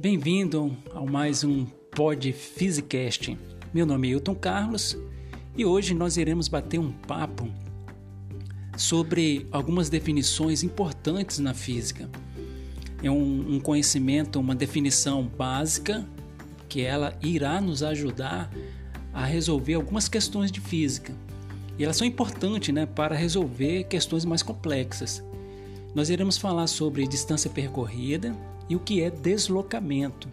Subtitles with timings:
[0.00, 3.36] Bem-vindo ao mais um Pod Physicast.
[3.70, 4.96] Meu nome é Hilton Carlos
[5.54, 7.46] e hoje nós iremos bater um papo
[8.78, 12.08] sobre algumas definições importantes na física.
[13.02, 16.08] É um, um conhecimento, uma definição básica
[16.66, 18.50] que ela irá nos ajudar
[19.12, 21.12] a resolver algumas questões de física.
[21.78, 25.22] E elas são importantes né, para resolver questões mais complexas.
[25.94, 28.34] Nós iremos falar sobre distância percorrida,
[28.70, 30.28] e o que é deslocamento.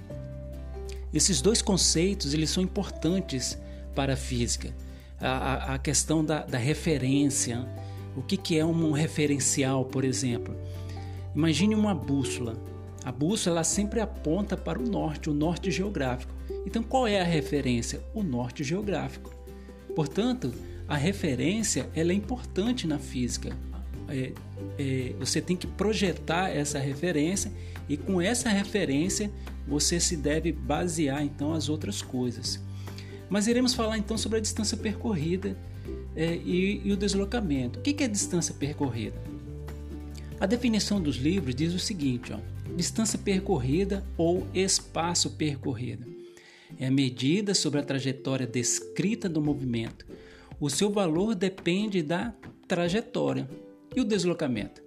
[1.11, 3.57] Esses dois conceitos eles são importantes
[3.95, 4.71] para a física.
[5.19, 7.67] A, a, a questão da, da, referência,
[8.15, 10.55] o que, que é um referencial, por exemplo.
[11.35, 12.55] Imagine uma bússola.
[13.03, 16.33] A bússola sempre aponta para o norte, o norte geográfico.
[16.65, 18.01] Então, qual é a referência?
[18.13, 19.33] O norte geográfico.
[19.95, 20.53] Portanto,
[20.87, 23.57] a referência ela é importante na física
[24.09, 24.33] é,
[24.77, 27.51] é, você tem que projetar essa referência
[27.87, 29.31] e com essa referência
[29.67, 32.61] você se deve basear então as outras coisas.
[33.29, 35.57] Mas iremos falar então sobre a distância percorrida
[36.15, 37.79] é, e, e, o deslocamento.
[37.79, 39.19] O que é distância percorrida?
[40.39, 42.39] A definição dos livros diz o seguinte: ó,
[42.75, 46.17] distância percorrida ou espaço percorrido
[46.79, 50.05] é a medida sobre a trajetória descrita do movimento.
[50.59, 52.33] O seu valor depende da
[52.67, 53.47] trajetória.
[53.97, 54.79] E o deslocamento?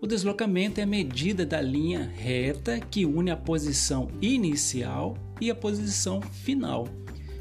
[0.00, 5.54] O deslocamento é a medida da linha reta que une a posição inicial e a
[5.54, 6.88] posição final.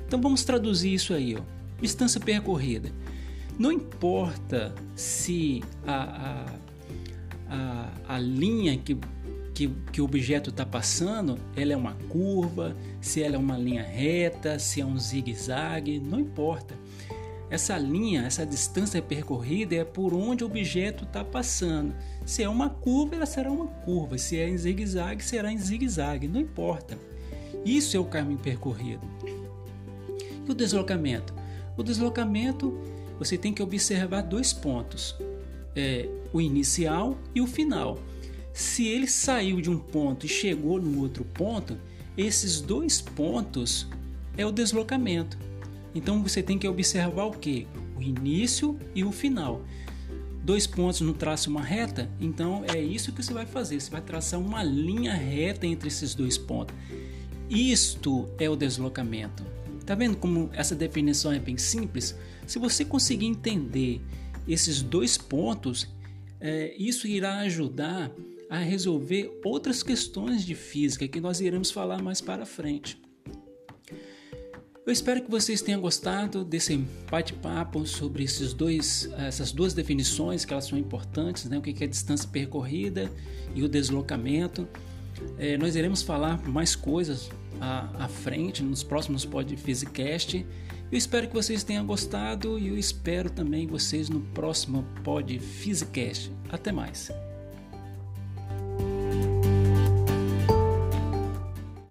[0.05, 1.41] Então vamos traduzir isso aí, ó.
[1.81, 2.91] distância percorrida.
[3.57, 6.49] Não importa se a,
[7.47, 8.97] a, a, a linha que,
[9.53, 13.83] que, que o objeto está passando, ela é uma curva, se ela é uma linha
[13.83, 16.75] reta, se é um zigue-zague, não importa.
[17.49, 21.95] Essa linha, essa distância percorrida é por onde o objeto está passando.
[22.25, 24.17] Se é uma curva, ela será uma curva.
[24.17, 26.27] Se é em zigue-zague, será em zigue-zague.
[26.27, 26.97] Não importa.
[27.65, 29.01] Isso é o caminho percorrido.
[30.47, 31.33] E o deslocamento?
[31.75, 32.77] O deslocamento,
[33.17, 35.15] você tem que observar dois pontos:
[35.75, 37.97] é, o inicial e o final.
[38.53, 41.77] Se ele saiu de um ponto e chegou no outro ponto,
[42.17, 43.87] esses dois pontos
[44.37, 45.37] é o deslocamento.
[45.93, 47.67] Então você tem que observar o que?
[47.95, 49.63] O início e o final.
[50.43, 53.79] Dois pontos no traço uma reta, então é isso que você vai fazer.
[53.79, 56.75] Você vai traçar uma linha reta entre esses dois pontos.
[57.49, 59.45] Isto é o deslocamento.
[59.85, 62.15] Tá vendo como essa definição é bem simples?
[62.45, 64.01] Se você conseguir entender
[64.47, 65.87] esses dois pontos,
[66.39, 68.11] é, isso irá ajudar
[68.49, 72.99] a resolver outras questões de física que nós iremos falar mais para frente.
[74.89, 76.75] Eu espero que vocês tenham gostado desse
[77.11, 81.59] bate-papo sobre esses dois, essas duas definições que elas são importantes, né?
[81.59, 83.07] o que é distância percorrida
[83.53, 84.67] e o deslocamento.
[85.37, 87.29] É, nós iremos falar mais coisas
[87.61, 90.43] à, à frente nos próximos Pod Physicast.
[90.91, 96.31] Eu espero que vocês tenham gostado e eu espero também vocês no próximo Pod Physicast.
[96.49, 97.28] Até mais!